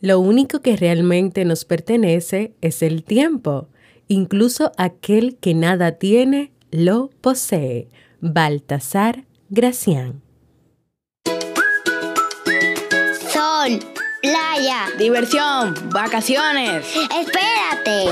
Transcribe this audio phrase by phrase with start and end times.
[0.00, 3.68] Lo único que realmente nos pertenece es el tiempo.
[4.08, 7.88] Incluso aquel que nada tiene, lo posee.
[8.20, 10.22] Baltasar Gracián.
[13.32, 13.78] Sol,
[14.20, 16.84] playa, diversión, vacaciones.
[16.94, 18.10] Espérate.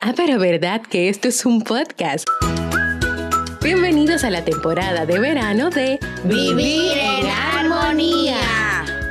[0.00, 2.28] Ah, pero verdad que esto es un podcast.
[3.62, 8.36] Bienvenidos a la temporada de verano de Vivir en Armonía.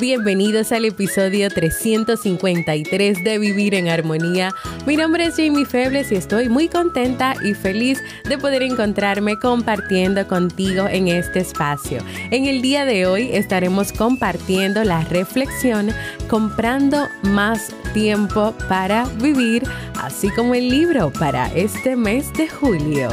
[0.00, 4.54] Bienvenidos al episodio 353 de Vivir en Armonía.
[4.86, 10.28] Mi nombre es Jamie Febles y estoy muy contenta y feliz de poder encontrarme compartiendo
[10.28, 11.98] contigo en este espacio.
[12.30, 15.90] En el día de hoy estaremos compartiendo la reflexión
[16.28, 19.64] comprando más tiempo para vivir,
[20.00, 23.08] así como el libro para este mes de julio.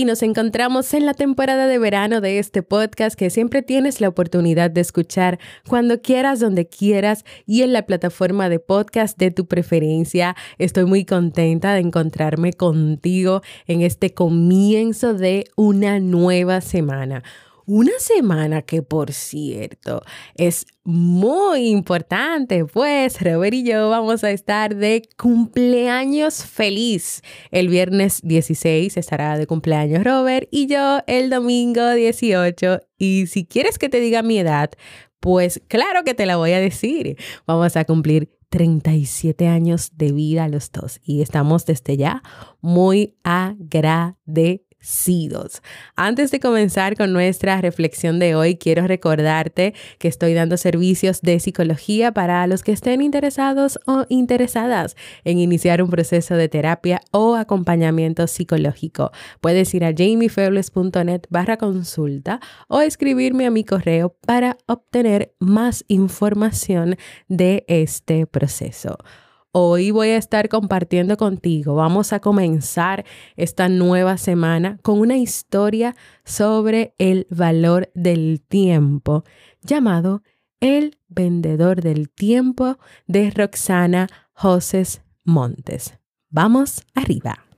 [0.00, 4.08] Y nos encontramos en la temporada de verano de este podcast que siempre tienes la
[4.08, 9.44] oportunidad de escuchar cuando quieras, donde quieras y en la plataforma de podcast de tu
[9.44, 10.36] preferencia.
[10.56, 17.22] Estoy muy contenta de encontrarme contigo en este comienzo de una nueva semana.
[17.72, 20.02] Una semana que, por cierto,
[20.34, 27.22] es muy importante, pues Robert y yo vamos a estar de cumpleaños feliz.
[27.52, 32.80] El viernes 16 estará de cumpleaños Robert y yo el domingo 18.
[32.98, 34.70] Y si quieres que te diga mi edad,
[35.20, 37.18] pues claro que te la voy a decir.
[37.46, 42.24] Vamos a cumplir 37 años de vida los dos y estamos desde ya
[42.60, 44.69] muy agradecidos
[45.94, 51.38] antes de comenzar con nuestra reflexión de hoy, quiero recordarte que estoy dando servicios de
[51.38, 57.34] psicología para los que estén interesados o interesadas en iniciar un proceso de terapia o
[57.34, 59.10] acompañamiento psicológico.
[59.40, 66.96] Puedes ir a jamiefebles.net barra consulta o escribirme a mi correo para obtener más información
[67.28, 68.96] de este proceso.
[69.52, 71.74] Hoy voy a estar compartiendo contigo.
[71.74, 79.24] Vamos a comenzar esta nueva semana con una historia sobre el valor del tiempo
[79.60, 80.22] llamado
[80.60, 82.78] El vendedor del tiempo
[83.08, 85.98] de Roxana Joses Montes.
[86.28, 87.49] Vamos arriba.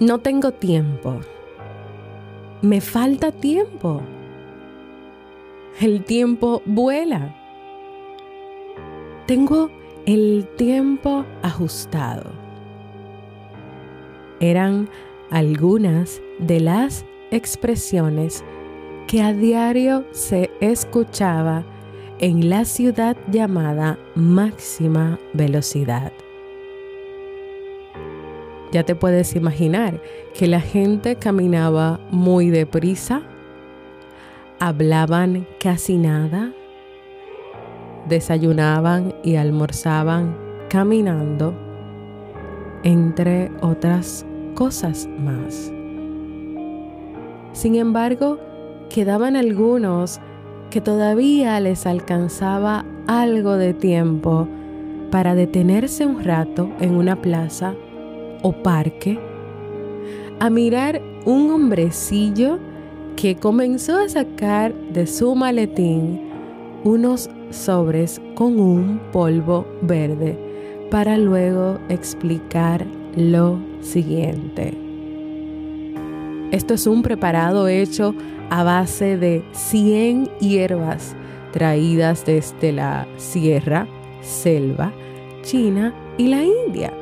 [0.00, 1.20] No tengo tiempo.
[2.62, 4.00] Me falta tiempo.
[5.78, 7.36] El tiempo vuela.
[9.26, 9.70] Tengo
[10.06, 12.30] el tiempo ajustado.
[14.40, 14.88] Eran
[15.30, 18.42] algunas de las expresiones
[19.06, 21.62] que a diario se escuchaba
[22.20, 26.10] en la ciudad llamada máxima velocidad.
[28.72, 30.00] Ya te puedes imaginar
[30.32, 33.22] que la gente caminaba muy deprisa,
[34.60, 36.52] hablaban casi nada,
[38.08, 40.36] desayunaban y almorzaban
[40.68, 41.52] caminando,
[42.84, 45.72] entre otras cosas más.
[47.52, 48.38] Sin embargo,
[48.88, 50.20] quedaban algunos
[50.70, 54.46] que todavía les alcanzaba algo de tiempo
[55.10, 57.74] para detenerse un rato en una plaza
[58.42, 59.18] o parque
[60.38, 62.58] a mirar un hombrecillo
[63.16, 66.20] que comenzó a sacar de su maletín
[66.82, 70.38] unos sobres con un polvo verde
[70.90, 72.86] para luego explicar
[73.16, 74.76] lo siguiente.
[76.52, 78.14] Esto es un preparado hecho
[78.48, 81.14] a base de 100 hierbas
[81.52, 83.86] traídas desde la sierra,
[84.22, 84.92] selva,
[85.42, 86.92] China y la India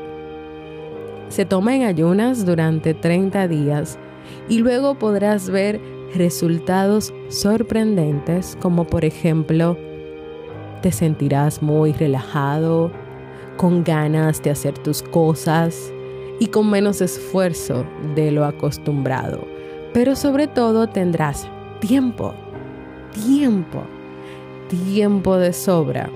[1.38, 3.96] se toma en ayunas durante 30 días
[4.48, 5.80] y luego podrás ver
[6.12, 9.78] resultados sorprendentes como por ejemplo
[10.82, 12.90] te sentirás muy relajado,
[13.56, 15.92] con ganas de hacer tus cosas
[16.40, 17.86] y con menos esfuerzo
[18.16, 19.46] de lo acostumbrado.
[19.94, 21.48] pero sobre todo tendrás
[21.78, 22.34] tiempo,
[23.12, 23.84] tiempo,
[24.68, 26.10] tiempo de sobra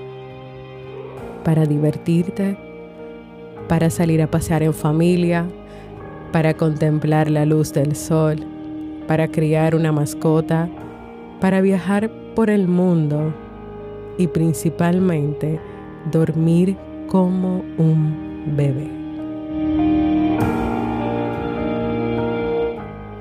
[1.45, 2.57] para divertirte,
[3.73, 5.47] para salir a pasear en familia,
[6.31, 8.35] para contemplar la luz del sol,
[9.07, 10.69] para criar una mascota,
[11.41, 13.33] para viajar por el mundo
[14.19, 15.59] y principalmente
[16.11, 16.77] dormir
[17.07, 18.91] como un bebé.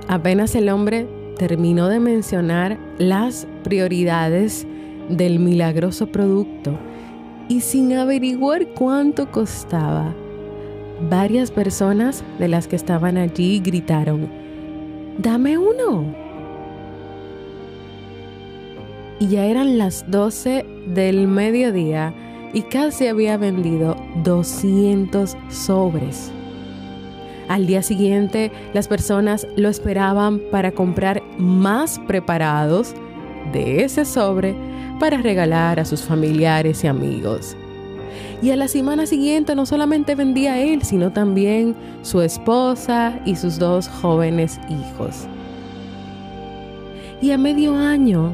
[0.07, 1.09] Apenas el hombre
[1.39, 4.67] terminó de mencionar las prioridades
[5.09, 6.79] del milagroso producto
[7.49, 10.15] y sin averiguar cuánto costaba,
[11.09, 14.29] varias personas de las que estaban allí gritaron,
[15.19, 16.05] dame uno.
[19.21, 22.13] Y ya eran las 12 del mediodía
[22.53, 26.33] y casi había vendido 200 sobres.
[27.49, 32.95] Al día siguiente las personas lo esperaban para comprar más preparados
[33.53, 34.55] de ese sobre
[34.99, 37.57] para regalar a sus familiares y amigos.
[38.43, 43.57] Y a la semana siguiente no solamente vendía él, sino también su esposa y sus
[43.57, 45.29] dos jóvenes hijos.
[47.21, 48.33] Y a medio año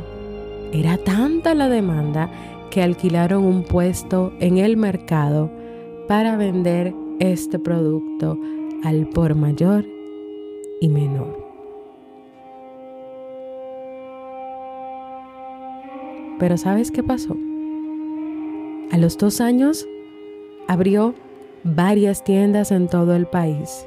[0.73, 2.31] era tanta la demanda
[2.71, 5.51] que alquilaron un puesto en el mercado
[6.09, 8.39] para vender este producto
[8.85, 9.85] al por mayor
[10.81, 11.47] y menor.
[16.39, 17.37] Pero ¿sabes qué pasó?
[18.91, 19.87] A los dos años
[20.69, 21.15] abrió
[21.65, 23.87] varias tiendas en todo el país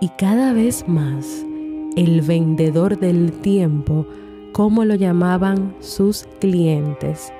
[0.00, 1.44] y cada vez más
[1.96, 4.06] el vendedor del tiempo,
[4.52, 7.32] como lo llamaban sus clientes,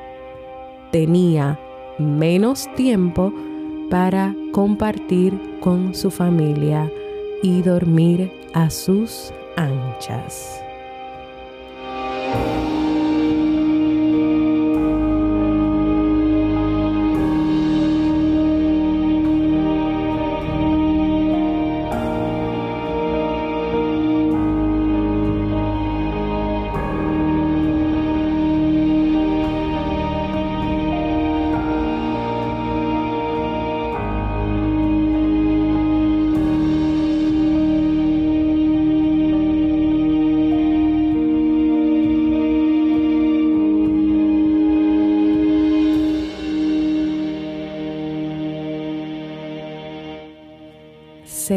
[0.90, 1.58] tenía
[1.98, 3.32] menos tiempo
[3.90, 6.90] para compartir con su familia
[7.42, 10.67] y dormir a sus anchas.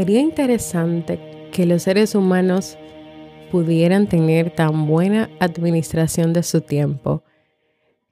[0.02, 1.20] Sería interesante
[1.52, 2.76] que los seres humanos
[3.52, 7.24] pudieran tener tan buena administración de su tiempo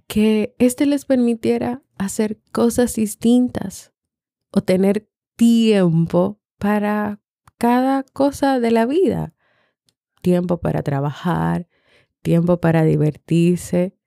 [0.05, 3.91] que éste les permitiera hacer cosas distintas
[4.51, 7.21] o tener tiempo para
[7.57, 9.33] cada cosa de la vida.
[10.21, 11.67] Tiempo para trabajar,
[12.21, 13.97] tiempo para divertirse,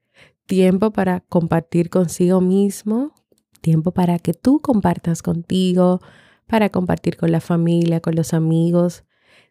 [0.47, 3.13] tiempo para compartir consigo mismo,
[3.61, 6.01] tiempo para que tú compartas contigo,
[6.53, 9.07] para compartir con la familia, con los amigos,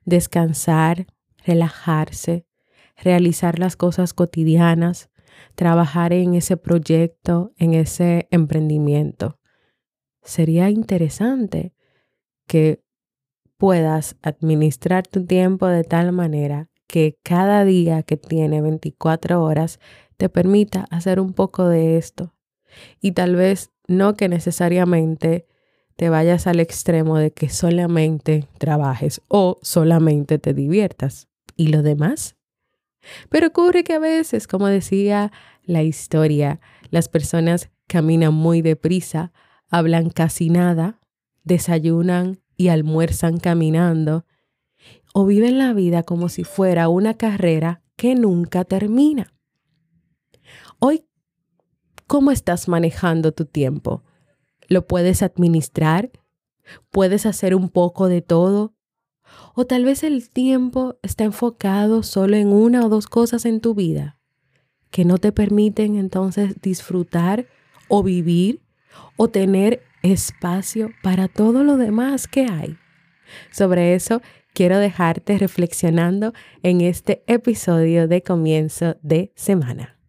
[0.06, 1.08] descansar,
[1.44, 2.46] relajarse,
[2.96, 5.10] realizar las cosas cotidianas,
[5.56, 9.40] trabajar en ese proyecto, en ese emprendimiento.
[10.22, 11.74] Sería interesante
[12.46, 12.84] que
[13.58, 19.80] puedas administrar tu tiempo de tal manera que cada día que tiene 24 horas
[20.18, 22.36] te permita hacer un poco de esto.
[23.00, 25.48] Y tal vez no que necesariamente
[26.02, 31.28] te vayas al extremo de que solamente trabajes o solamente te diviertas.
[31.56, 32.38] ¿Y lo demás?
[33.30, 35.32] Pero ocurre que a veces, como decía
[35.62, 39.32] la historia, las personas caminan muy deprisa,
[39.70, 41.00] hablan casi nada,
[41.44, 44.26] desayunan y almuerzan caminando,
[45.14, 49.36] o viven la vida como si fuera una carrera que nunca termina.
[50.80, 51.06] Hoy,
[52.08, 54.04] ¿cómo estás manejando tu tiempo?
[54.72, 56.12] Lo puedes administrar,
[56.92, 58.74] puedes hacer un poco de todo,
[59.54, 63.76] o tal vez el tiempo está enfocado solo en una o dos cosas en tu
[63.76, 64.18] vida
[64.90, 67.48] que no te permiten entonces disfrutar
[67.90, 68.62] o vivir
[69.18, 72.78] o tener espacio para todo lo demás que hay.
[73.52, 74.22] Sobre eso
[74.54, 80.01] quiero dejarte reflexionando en este episodio de comienzo de semana.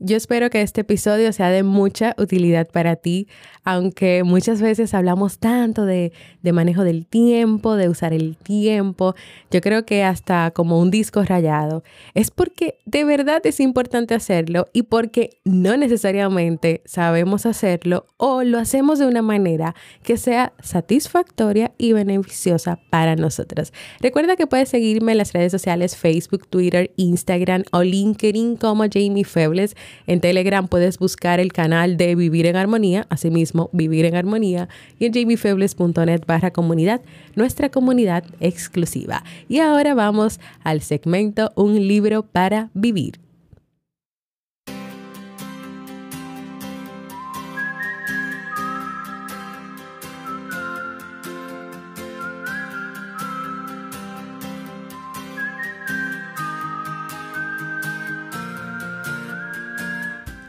[0.00, 3.26] Yo espero que este episodio sea de mucha utilidad para ti,
[3.64, 9.16] aunque muchas veces hablamos tanto de, de, manejo del tiempo, de usar el tiempo,
[9.50, 11.82] yo creo que hasta como un disco rayado,
[12.14, 18.60] es porque de verdad es importante hacerlo y porque no necesariamente sabemos hacerlo o lo
[18.60, 19.74] hacemos de una manera
[20.04, 23.72] que sea satisfactoria y beneficiosa para nosotros.
[24.00, 29.24] Recuerda que puedes seguirme en las redes sociales Facebook, Twitter, Instagram o LinkedIn como Jamie
[29.24, 29.74] Febles
[30.06, 34.68] en Telegram puedes buscar el canal de Vivir en Armonía, asimismo Vivir en Armonía,
[34.98, 37.00] y en jamiefebles.net barra comunidad,
[37.34, 39.24] nuestra comunidad exclusiva.
[39.48, 43.27] Y ahora vamos al segmento Un libro para vivir.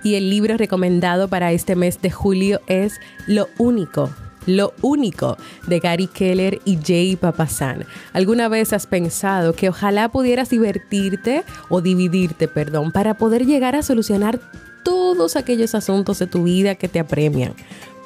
[0.10, 4.10] Y el libro recomendado para este mes de julio es Lo Único.
[4.48, 5.38] Lo único
[5.68, 7.86] de Gary Keller y Jay Papasan.
[8.12, 13.84] ¿Alguna vez has pensado que ojalá pudieras divertirte o dividirte, perdón, para poder llegar a
[13.84, 14.40] solucionar
[14.84, 17.54] todos aquellos asuntos de tu vida que te apremian?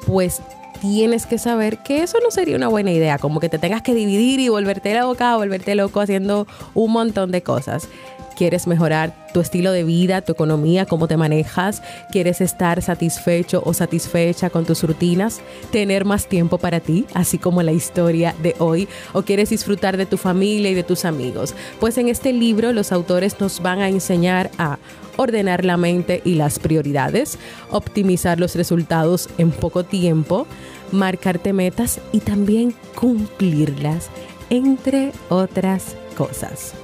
[0.06, 0.42] Pues
[0.82, 3.94] tienes que saber que eso no sería una buena idea, como que te tengas que
[3.94, 7.88] dividir y volverte loca, volverte loco haciendo un montón de cosas.
[8.36, 11.82] ¿Quieres mejorar tu estilo de vida, tu economía, cómo te manejas?
[12.10, 15.40] ¿Quieres estar satisfecho o satisfecha con tus rutinas?
[15.70, 18.88] ¿Tener más tiempo para ti, así como la historia de hoy?
[19.12, 21.54] ¿O quieres disfrutar de tu familia y de tus amigos?
[21.78, 24.78] Pues en este libro los autores nos van a enseñar a
[25.16, 27.38] ordenar la mente y las prioridades,
[27.70, 30.46] optimizar los resultados en poco tiempo,
[30.90, 34.10] marcarte metas y también cumplirlas,
[34.50, 36.74] entre otras cosas.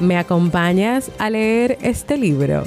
[0.00, 2.64] ¿Me acompañas a leer este libro?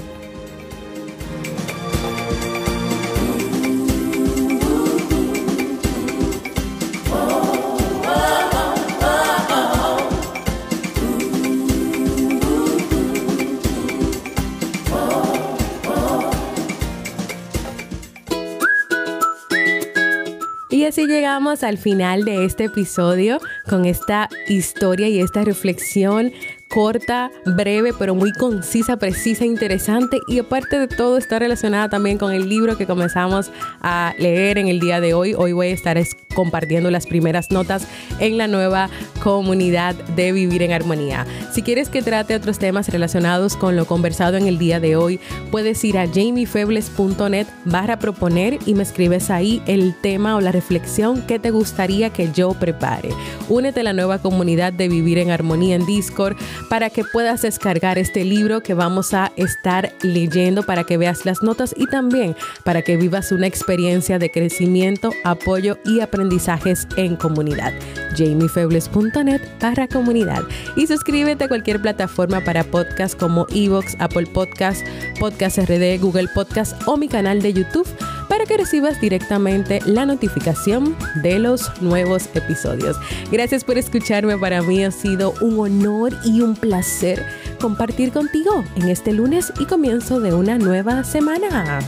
[20.74, 26.34] Y así llegamos al final de este episodio con esta historia y esta reflexión
[26.74, 32.34] corta, breve, pero muy concisa, precisa, interesante y aparte de todo está relacionada también con
[32.34, 35.36] el libro que comenzamos a leer en el día de hoy.
[35.38, 36.00] Hoy voy a estar
[36.34, 37.88] compartiendo las primeras notas
[38.20, 38.90] en la nueva
[39.22, 41.26] comunidad de Vivir en Armonía.
[41.54, 45.20] Si quieres que trate otros temas relacionados con lo conversado en el día de hoy,
[45.52, 51.22] puedes ir a jamiefebles.net barra proponer y me escribes ahí el tema o la reflexión
[51.22, 53.10] que te gustaría que yo prepare.
[53.50, 56.36] Únete a la nueva comunidad de Vivir en Armonía en Discord
[56.70, 61.44] para que puedas descargar este libro que vamos a estar leyendo para que veas las
[61.44, 67.74] notas y también para que vivas una experiencia de crecimiento, apoyo y aprendizajes en comunidad.
[68.16, 70.44] jamiefebles.net para comunidad
[70.76, 74.86] y suscríbete a cualquier plataforma para podcast como Evox, Apple Podcast,
[75.20, 77.88] Podcast RD, Google Podcast o mi canal de YouTube
[78.30, 82.96] para que recibas directamente la notificación de los nuevos episodios.
[83.32, 87.26] Gracias por escucharme, para mí ha sido un honor y un placer
[87.60, 91.80] compartir contigo en este lunes y comienzo de una nueva semana.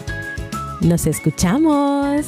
[0.81, 2.25] Nos escuchamos.